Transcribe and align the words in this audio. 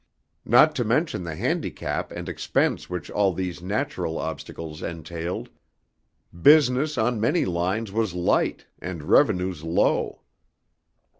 Not 0.45 0.73
to 0.77 0.83
mention 0.83 1.25
the 1.25 1.35
handicap 1.35 2.11
and 2.11 2.27
expense 2.27 2.89
which 2.89 3.11
all 3.11 3.31
these 3.33 3.61
natural 3.61 4.17
obstacles 4.17 4.81
entailed, 4.81 5.51
business 6.41 6.97
on 6.97 7.21
many 7.21 7.45
lines 7.45 7.91
was 7.91 8.15
light, 8.15 8.65
and 8.79 9.03
revenues 9.03 9.63
low. 9.63 10.21